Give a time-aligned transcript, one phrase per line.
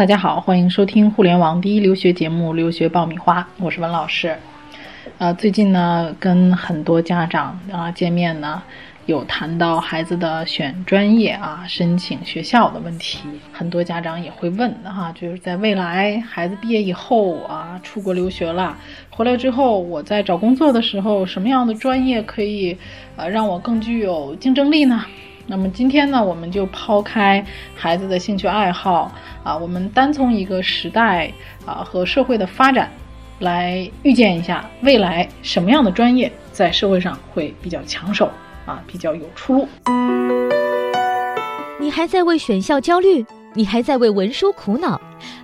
[0.00, 4.34] 大家好，欢迎收听互联网第一留学节目《留学爆米花》，我是文老师。
[5.18, 8.62] 呃，最近呢，跟很多家长啊见面呢，
[9.04, 13.18] 有谈到孩子的选专业啊、申请学校的问题。
[13.52, 18.78] 很多家长也会问哈，就是在未来孩子毕业以后啊，出国留学了，
[19.10, 22.74] 回来之后，我在找工作的时候，什么样的专业可以
[23.16, 25.04] 呃让我更具有竞争力呢？
[25.50, 27.44] 那么今天呢，我们就抛开
[27.74, 29.10] 孩子的兴趣爱好
[29.42, 31.32] 啊，我们单从一个时代
[31.66, 32.88] 啊和社会的发展
[33.40, 38.30] 来预见一下未来什么样的专业在社会上会比较抢手
[38.64, 39.68] 啊，比较有出路。
[41.80, 43.26] 你还在为选校焦虑？
[43.54, 45.00] 你还在为文书苦恼？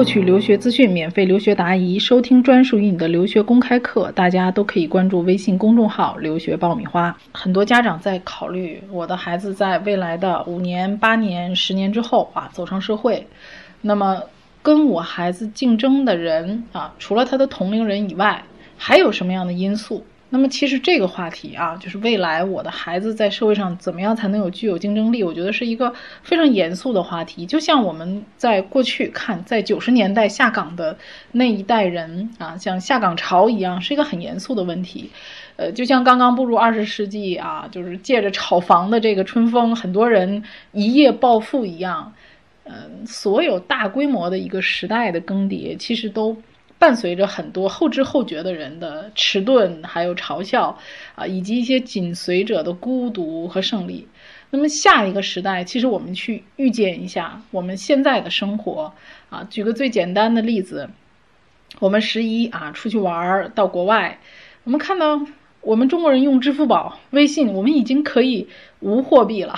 [0.00, 7.14] 获取留学资讯、免费留学答疑、收听专属于你的留学公开课，大家都可以关注微信公众号“留学爆米花”。
[7.32, 13.26] 很多家长在考虑，我的孩子在未来的五年、八年、十年之后啊，走上社会，
[13.82, 14.22] 那么
[14.62, 18.42] 跟我孩子竞争的人啊，除了他的同龄人以外，
[18.78, 20.02] 还有什么样的因素？
[20.32, 25.24] 那么其实这个话题啊，就是未来我的孩子在社会上怎么样才能有具有竞争力？
[25.24, 27.44] 我觉得是一个非常严肃的话题。
[27.44, 30.96] 就像我们在过去看，在九十年代下岗的
[31.32, 35.10] 那一代人啊，像下岗潮一样，是一个很严肃的问题。
[35.56, 42.12] 呃，就像刚刚步入二十世纪啊，就是借着炒房的这个春风，很多人一夜暴富一样。
[42.64, 46.36] 嗯，所有大规模的一个时代的更迭，其实都。
[46.80, 50.78] 伴随着很多后知后觉的人的迟钝，还有嘲笑，
[51.14, 54.08] 啊，以及一些紧随者的孤独和胜利。
[54.48, 58.94] 那么下一个时代，其实我们去预见一下我们现在的生活，
[59.28, 60.88] 啊，举个最简单的例子，
[61.80, 64.18] 我们十一啊出去玩儿到国外，
[64.64, 65.20] 我们看到
[65.60, 69.54] 我们中国人用支付宝、微信，我们已经可以无货币了。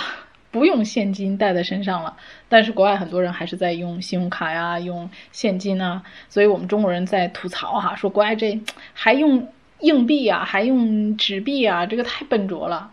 [0.53, 2.17] 不用现金带在身上了，
[2.49, 8.61] 但是国外很多人还是在用信用卡呀，用现金啊，所以我们中国人在吐槽哈，说国外这
[8.93, 9.49] 还用
[9.81, 12.93] 硬币啊，还用纸币啊，这个太笨拙了。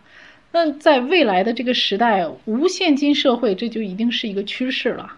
[0.52, 5.12] 那在未来的这个时代，无现金社会这就一定是一个趋势了。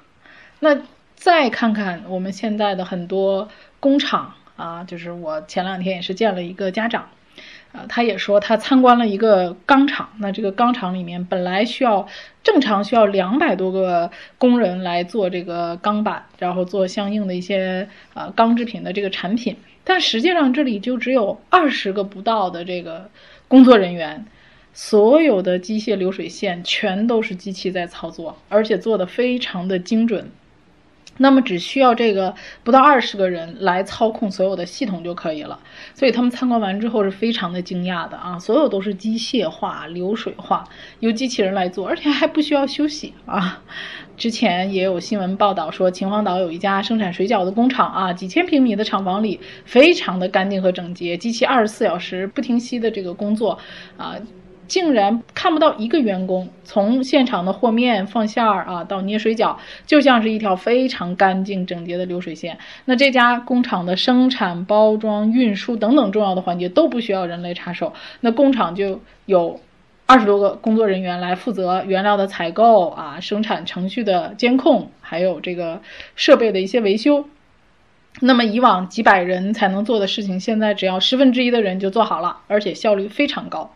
[0.58, 0.82] 那
[1.14, 3.48] 再看看我们现在的很多
[3.80, 7.08] 工厂啊，就是我前两天也是见了一个家长。
[7.72, 12.06] 啊，他也说他参观了一个钢厂，那这个钢厂里面本来需要
[12.42, 23.08] 正常需要两百多个工人来做这个钢板，然后做相应的一些呃钢制品的这个产品，但实际上这里就只有二十个不到的这个
[23.48, 24.26] 工作人员，
[24.74, 30.30] 所有的机械流水线全都是机器在操作，而且做的非常的精准。
[31.18, 32.34] 那么只需要这个
[32.64, 35.58] 不到二十个人来操控所有的系统就可以了，
[35.94, 38.38] 所以他们参观完之后是非常的惊讶的啊！
[38.38, 40.64] 所有都是机械化、流水化，
[41.00, 43.62] 由机器人来做，而且还不需要休息啊！
[44.16, 53.58] 之前也有新闻报道说，秦皇岛有一家生产水饺的工厂啊，几千平米的厂房里非常的干净和整洁，机器二十四小时不停息的这个工作
[53.96, 54.16] 啊。
[54.72, 59.54] 竟然看不到一个员工从现场的和面、放馅儿啊，到捏水饺，
[59.86, 62.56] 就像是一条非常干净整洁的流水线。
[62.86, 69.60] 那这家工厂的生产、包装、运输等等重要的环节都不需要人类插手，那工厂就有
[70.06, 75.82] 二十多个工作人员来负责原料的采购啊、生产程序的监控，还有这个
[76.16, 77.26] 设备的一些维修。
[78.20, 83.70] 那么以往几百人才能做的事情，现在只要十分之一的人就做好了，而且效率非常高。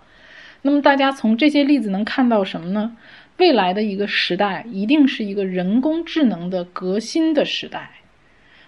[0.67, 2.97] 那么大家从这些例子能看到什么呢？
[3.37, 7.93] 未来的一个时代一定是一个人工智能的革新的时代。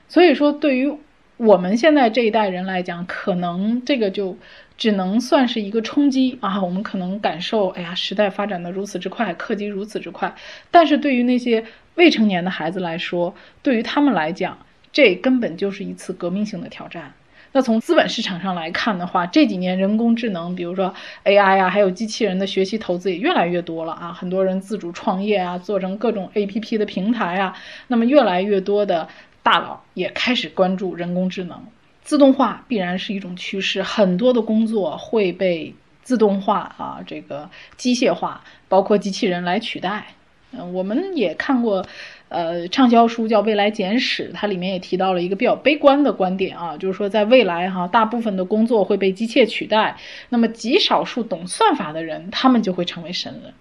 [0.06, 0.97] 所以说，对于
[1.38, 4.38] 我们现在这一代人来讲，可能这个就
[4.76, 6.62] 只能算是一个冲击啊。
[6.62, 10.33] 我们可能感受，哎呀，时代发展的如此之快，科技如此之快。
[10.71, 11.65] 但是对于那些
[11.97, 14.56] 未成年的孩子来说，对于他们来讲，
[14.92, 17.15] 这根本就是一次革命性的挑战。
[17.53, 27.56] 那从资本市场上来看的话，这几年人工智能，比如说 AI 呀，还有机器人的学习投资也越来越多了啊，很多人自主创业啊，做成各种 APP 的平台啊，
[27.86, 29.09] 那么越来越多的
[29.42, 31.65] 大佬也开始关注人工智能，
[32.03, 40.09] 自动化必然是一种趋势，很多的工作会被自动化啊，这个机械化，包括机器人来取代。
[40.53, 41.84] 嗯，我们也看过。
[42.28, 49.97] 呃，畅销书叫《未来简史》，它里面也提到了一个比较悲观的观点啊，就是说在未来哈，大部分的工作会被机械取代，
[50.28, 53.54] 那么极少数懂算法的人，他们就会成为神人，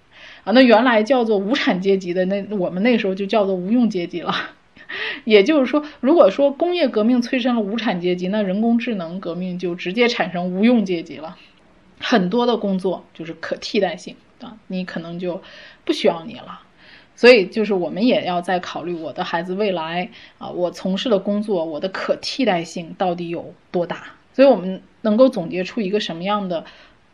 [0.44, 4.34] 啊，那原来叫做无产阶级的，那我们那时候就叫做无用阶级了。
[5.24, 11.38] 也就是说，如果说工业革命催生了无产阶级，那人工智能革命就直接产生无用阶级了。
[12.00, 15.42] 很多的工作就是可替代性啊，你可能就
[15.84, 16.62] 不需要你了。
[17.18, 24.04] 所以，就是我们也要在考虑我的孩子未来啊，我从事的工作，我的可替代性到底有多大？
[24.34, 26.64] 所以我们能够总结出一个什么样的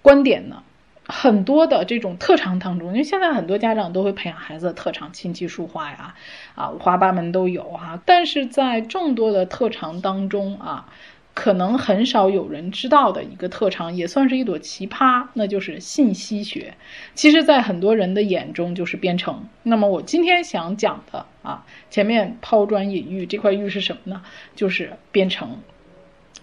[0.02, 0.62] 观点呢？
[1.06, 6.16] 很多的这种特长当中，因为现在很多家长都会培养孩子的特长，琴棋书画呀，
[6.56, 8.02] 啊，五花八门都有哈。
[8.06, 10.88] 但是在众多的特长当中啊，
[11.34, 16.74] 可能很少有人知道的一个特长，也算是一朵奇葩，那就是信息学。
[17.16, 19.48] 其实，在很多人的眼中就是编程。
[19.64, 24.22] 那么我今天想讲的啊，前面抛砖引玉，这块玉是什么呢？
[24.56, 25.60] 就是编程。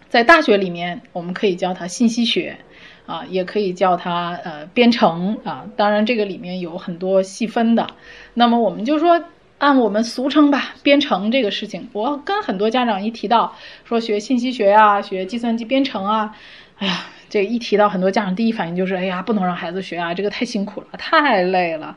[0.09, 2.59] 在大学里面，我们可以叫它信息学。
[3.07, 7.89] 啊，也可以叫它呃编程啊，当然这个里面有很多细分的。
[8.35, 9.25] 那么我们就说
[9.61, 13.55] 按我们俗称吧，编程这个事情，我跟很多家长一提到
[13.85, 16.35] 说学信息学呀，学计算机编程啊，
[16.79, 21.95] 哎呀，这一提到很多家长第一反应就是哎呀，不能让孩子学啊，这个太辛苦了，太累了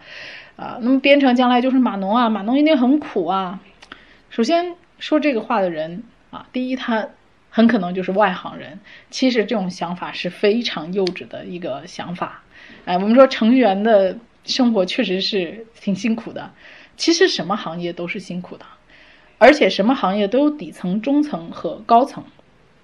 [0.57, 0.77] 啊。
[0.81, 3.61] 那么编程将来就是码农啊，码农一定很苦啊。
[4.29, 7.07] 首先说这个话的人啊，第一他。
[7.55, 8.79] 很可能就是外行人。
[9.11, 12.41] 其实这种想法是非常幼稚的一个想法。
[12.85, 16.49] 哎，我们说程序员的生活确实是挺辛苦的。
[16.97, 18.65] 其实什么行业都是辛苦的，
[19.37, 22.23] 而且什么行业都有底层、中层和高层。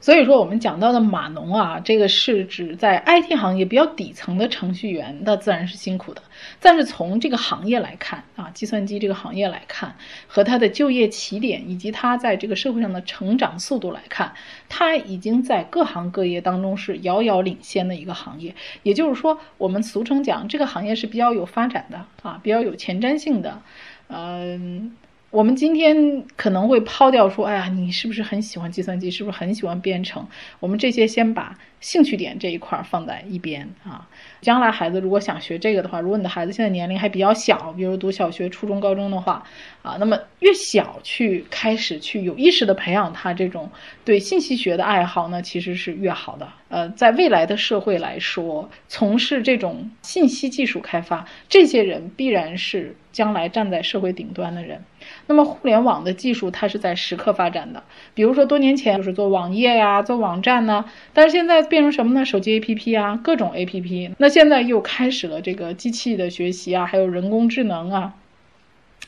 [0.01, 6.21] 所以说，我们讲到的码农啊，这个是指在 IT 行业比较底层的程序员，那自然是辛苦的。
[6.61, 9.93] 但是从这个行业来看啊，计算机这个行业来看，
[10.25, 14.33] 和他的就业起点以及他在这个社会上的成长速度来看，
[14.69, 18.55] 他已经在各行各业当中是遥遥领先的一个行业。
[18.83, 23.61] 也就是说，我们俗称讲这个行业是比较有发展的啊，比较有前瞻性的，
[24.09, 24.91] 嗯。
[25.31, 29.11] 我们今天可能会抛掉说，哎呀，你是不是很喜欢计算机？
[29.11, 30.27] 是不是很喜欢编程？
[30.59, 34.09] 我们这些先把兴趣点这一块放在一边啊。
[34.41, 39.43] 将来孩子如果想学这个的话，如果你的孩子现在年龄还比较小，比如读小学、初中、高中的话，
[39.81, 43.69] 啊，那么越小去开始去有意识的培养他这种
[44.05, 46.47] 对信息学的爱好呢，其实是越好的。
[46.69, 54.83] 呃，在未来的社会来说，从事这种信息技术开发，这些人必然是将来站在社会顶端的人。
[55.29, 57.83] 那么，互联网的技术它是在时刻发展的。
[58.15, 62.25] 比如说，多年前就是做网页呀、做网站呢，但是现在变成什么呢？
[62.25, 64.13] 手机 APP 啊，各种 APP。
[64.17, 68.15] 那现在又开始了这个机器的学习啊，还有人工智能啊。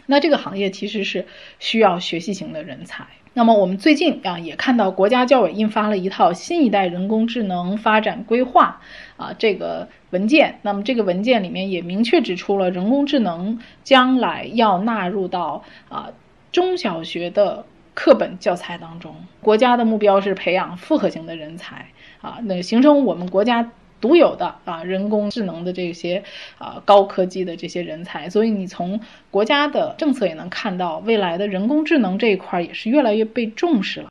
[0.06, 1.26] 那这个行业其实是
[1.58, 3.08] 需要学习型的人才。
[3.34, 8.82] 那么我们最近啊也看到国家教委印发了一套新一代人工智能发展规划
[9.22, 10.58] 啊这个文件。
[10.64, 16.10] 那么这个文件里面也明确指出了人工智能将来要纳入到啊
[16.52, 19.16] 中小学的课本教材当中。
[19.42, 21.86] 国家的目标是培养复合型的人才
[22.22, 23.72] 啊，那形成我们国家。
[24.02, 26.24] 独有的啊，人工智能的这些
[26.58, 34.08] 啊高科技的这些人才，所以你从国家的政策也能看到，未来的人工智能这一块也是越来越被重视了。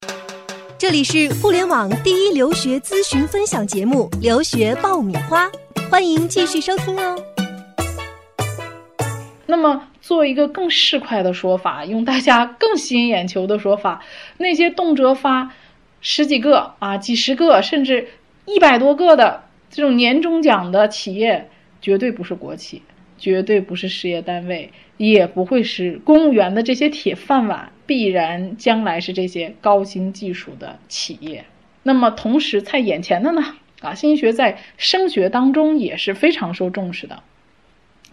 [0.81, 5.47] 这里是互联网第一留学咨询分享节目《留学爆米花》，
[5.91, 7.23] 欢迎继续收听哦。
[9.45, 14.03] 那么，做一个更市侩的说法，用大家更吸引眼球的说法，
[14.39, 15.53] 那些动辄发
[16.01, 18.09] 十几个啊、几十个，甚至
[18.47, 19.43] 一百多个的。
[19.69, 21.51] 这种年终奖的企业
[21.83, 22.81] 绝对不是国企，
[23.19, 24.73] 绝对不是事业单位，
[25.09, 31.47] 也不会是公务员的这些铁饭碗，必然将来是这些高新技术的企业。
[31.83, 33.43] 那么同时在眼前的呢？
[33.81, 37.23] 啊，信息学在升学当中也是非常受重视的。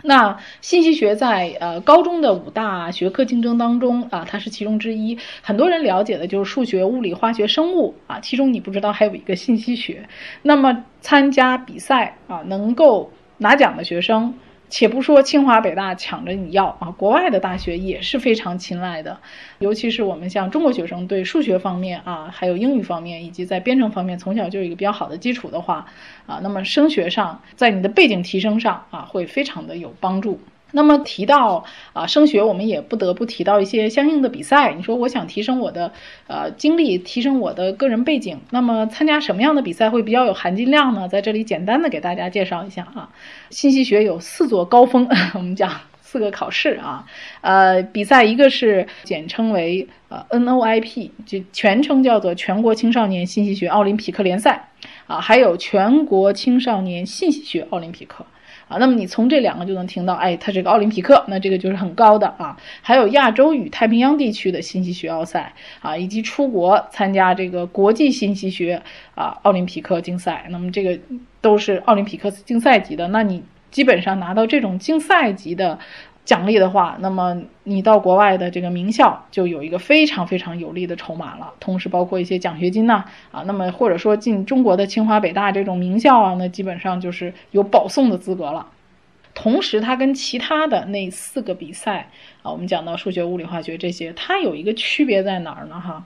[0.03, 5.17] 那信息学在呃高中的五大学科竞争当中啊，它是其中之一。
[5.41, 10.07] 很多人了解的就是数学、物理、化学、生物啊，其中你不知道还有一个信息学。
[10.43, 14.33] 那么参加比赛啊，能够拿奖的学生。
[14.69, 19.17] 且不说清华北大抢着你要啊，国外的大学也是非常青睐的，
[19.59, 25.85] 尤其是我们像中国学生对数学方面啊，还有英语方面以及在编程方面从小就有一个比较好的基础的话
[26.25, 30.39] 啊，那么升学上在你的背景提升上啊，会非常的有帮助。
[30.77, 34.73] 那么提到啊升学，我们也不得不提到一些相应的比赛。
[34.73, 35.91] 你说我想提升我的
[36.27, 41.07] 呃经历，提升我的个人背景，那么参加什么样的比赛会比较有含金量呢？
[41.07, 43.09] 在这里简单的给大家介绍一下啊，
[43.49, 47.03] 信息学有四座高峰， 我们讲四个考试啊，
[47.41, 54.69] 呃比赛一个是简称为呃 NOIP，就全称叫做全国青少年信息学奥林匹克联赛
[55.07, 58.23] 啊，还有全国青少年信息学奥林匹克。
[58.67, 58.77] 啊。
[58.77, 62.57] 那么你从这两个就能听到，哎，它这个奥林匹克，那这个就是很高的啊。
[62.81, 68.81] 还有亚洲与太平洋地区的信息学奥赛啊，以及出国参加这个国际信息学
[69.15, 70.99] 啊奥林匹克竞赛，那么这个
[71.41, 73.07] 都是奥林匹克竞赛级的。
[73.09, 75.79] 那你基本上拿到这种竞赛级的。
[76.27, 88.67] 奖励的话，那么你到国外的这个名校就有一个非常非常有利的筹码了，同时包括一些奖学金呐，啊，那么或者说进中国的清华北大这种名校啊，那基本上就是有保送的资格了。
[89.33, 92.09] 同时，它跟其他的那四个比赛
[92.41, 95.79] 啊，我们讲到数学、物理、化学这些，它有一个区别在哪儿呢？
[95.79, 96.03] 哈，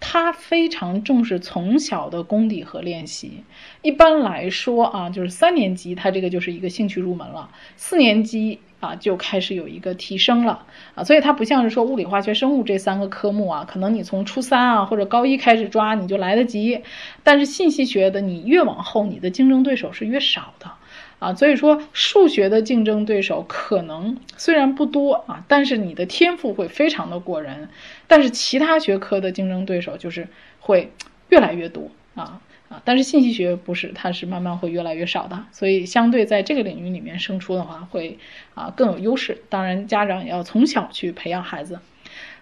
[0.00, 3.42] 它非常重视从小的功底和练习。
[3.80, 8.58] 一般来说啊，就是三年级它这个就是一个兴趣入门了，四年级。
[8.82, 10.66] 啊，就开始有一个提升了。
[10.96, 16.82] 啊，所以它不像是说物理、化学、生物这三个科目啊，可能你从初三啊或者高一开始抓你就来得及，
[17.22, 20.72] 但是信息学的你越往后，你的竞争对手是越少的。
[21.20, 27.68] 啊，所以说数学的竞争对手可能虽然不多啊，但是你的天赋会非常的过人，
[28.08, 30.26] 但是其他学科的竞争对手就是
[30.58, 30.90] 会
[31.28, 32.40] 越来越多啊。
[32.84, 38.18] 但是信息学不是，它是慢慢会越来越少的，所以相对在这个领域里面胜出的话，会
[38.54, 39.42] 啊更有优势。
[39.48, 41.80] 当然，家长也要从小去培养孩子。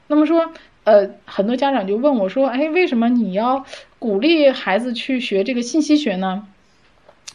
[0.07, 0.53] 那么说，
[0.85, 3.65] 呃，很多家长就问我说，哎，为什么你要
[3.99, 6.47] 鼓励孩子去学这个信息学呢？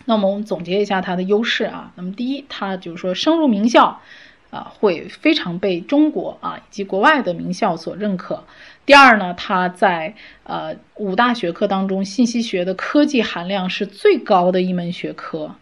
[0.05, 1.93] 那么我们总结一下它的优势啊。
[1.95, 4.01] 那么第一，它就是说升入名校。
[4.49, 8.43] 啊，会非常被中国啊以及国外的名校所认可。
[8.85, 15.55] 第二呢，它在呃五大学科当中，信息学的科技含量是最高的一门学科。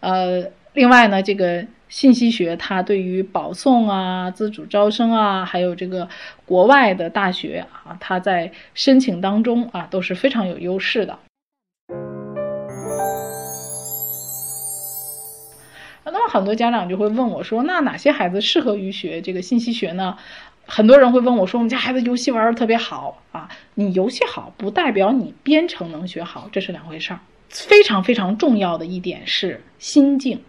[0.00, 6.08] 呃，另外呢，这个信息学它对于保送啊、自主招生啊，还有这个
[6.44, 11.18] 国外的大学啊，它在申请当中啊都是非常有优势的。
[16.14, 20.16] 那么很多家长就会问我说：“那哪些孩子适合于学这个信息学呢？”
[20.64, 27.18] 很多人会问我说：“我们家孩子游戏玩的特别好啊，你游戏好不代表你编程能学好，这是两回事儿。
[27.48, 30.40] 非常非常重要的一点是心境。”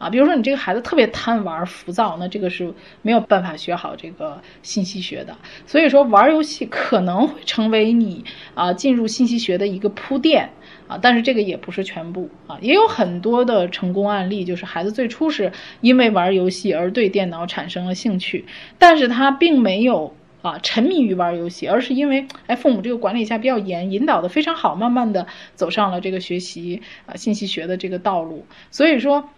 [0.00, 5.36] 啊，比如说你这个孩子特别贪玩、浮躁，那这个是没有办法学好这个信息学的。
[5.66, 10.50] 所以说，玩游戏可能会成为你啊进入信息学的一个铺垫
[10.92, 18.44] 啊，但是这个也不是全部啊，也有很多的成功案例，就是孩子最初是因为玩游戏而对电脑产生了兴趣，
[18.78, 28.44] 但是他并没有啊沉迷于玩游戏，而是因为哎父母这个管理下比较严，引导的非常好，慢慢的走上了这个学习啊信息学的这个道路。
[28.70, 29.28] 所以说。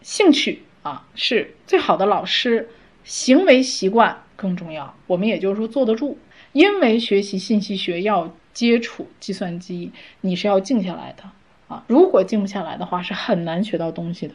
[0.00, 2.68] 兴趣啊是最好的老师，
[3.02, 4.94] 行为习惯更重要。
[5.08, 6.16] 我们也就是说坐得住，
[6.52, 11.22] 因为学习信息学要接触计算机，你是要静下来的
[11.68, 11.84] 啊。
[11.86, 14.34] 如果静不下来的话，是很难学到东西的。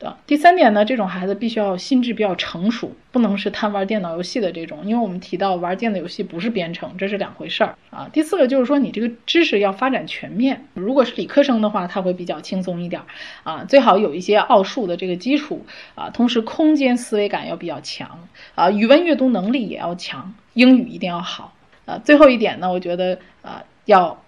[0.00, 8.10] 的第三点呢，这种孩子必须要心智比较成熟，不能是贪玩电脑游戏的这种，因为我们提到玩电脑游戏不是编程，这是两回事儿啊。
[8.12, 10.66] 第四个就是说，你这个知识要发展全面。
[10.74, 13.00] 如果是理科生的话，他会比较轻松一点
[13.44, 18.26] 啊，最好有一些奥数的这个基础啊，同时空间思维感要比较强
[18.56, 21.52] 啊，语文阅读能力也要强，英语一定要好
[21.86, 21.98] 啊。
[22.04, 24.22] 最后一点呢，我觉得啊，要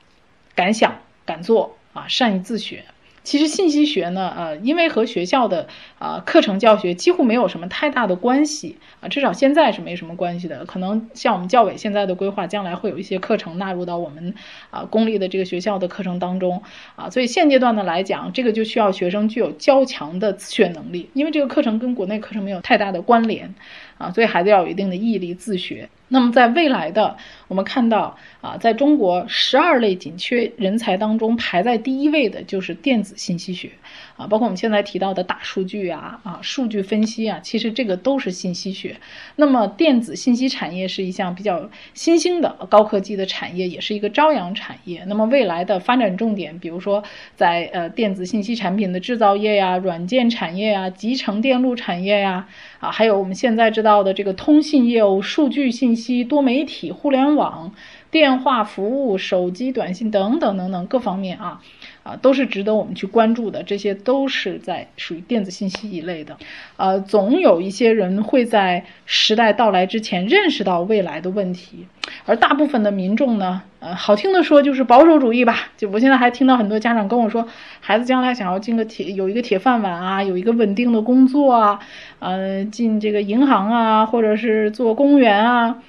[0.55, 2.85] 敢想敢做啊，善于自学。
[3.25, 10.65] 其实信息学呢，呃，因为和学校的啊课程教学几乎没有什么太大的关系啊，至少现在是没什么关系的。
[10.65, 14.35] 可能像我们教委现在的规划，将来会有一些课程纳入到我们
[14.71, 16.62] 啊公立的这个学校的课程当中
[16.97, 23.55] 啊，所以现阶段的来讲，这个就需要学生具有较强的自学能力，因为这个课程跟国内课程没有太大的关联
[23.99, 25.88] 啊，所以孩子要有一定的毅力自学。
[26.09, 27.17] 那么，在未来的，
[27.49, 33.71] 我们看到啊，在中国十二类紧缺人才当中，排在第一位的就是电子信息学。
[34.18, 38.96] 啊，包括我们现在提到的大数据啊，啊，数据分析啊，其实这个都是信息学。
[39.37, 45.04] 那么电子信息产业是一项比较新兴的高科技的产业，也是一个朝阳产业。
[45.06, 47.02] 那么未来的发展重点，比如说
[47.37, 52.48] 在呃电子信息产品的制造业呀、软件产业呀、集成电路产业呀，
[52.80, 57.72] 啊，还有我们现在知道的这个通信业务、数据信息、多媒体、互联网、
[58.10, 61.62] 电话服务、手机短信等等等等各方面啊。
[62.09, 66.38] 啊，都是值得我们去关注的，这些都是在属于电子信息一类的。
[66.79, 71.87] 呃，总有一些人会在时代到来之前认识到未来的问题，
[72.25, 75.69] 而大部分的民众呢，呃，好听的说就是保守主义吧。
[75.77, 77.47] 就我现在还听到很多家长跟我说，
[77.81, 81.79] 孩子将来想要进个铁，有一个铁饭碗啊，有一个稳定的工作啊，
[82.21, 85.83] 呃，进这个银行啊，或者是做公务员啊。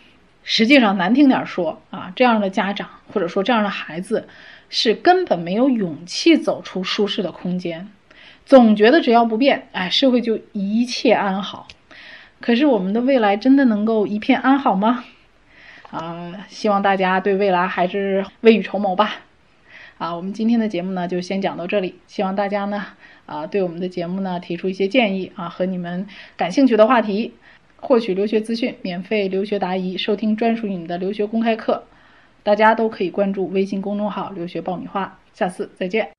[0.43, 4.27] 实际上难听点说啊，这样的家长或者说这样的孩子。
[4.69, 7.87] 是根本没有勇气走出舒适的空间。
[8.45, 11.67] 总觉得只要不变，哎，社会就一切安好。
[12.39, 15.03] 可是我们的未来真的能够一片安好吗？
[15.91, 19.17] 啊，希望大家对未来还是未雨绸缪吧。
[19.97, 22.85] 啊，我们今天的节目呢就先讲到这里，希望大家呢
[23.25, 26.07] 啊对我们的节目呢提出一些建议啊和你们
[26.37, 27.33] 感兴趣的话题，
[27.75, 31.83] 获取留学资讯，免费留学答疑，收听专属你们的留学公开课，
[32.49, 35.19] 大家都可以关注微信公众号“留学爆米花”。
[35.35, 36.18] 下次再见。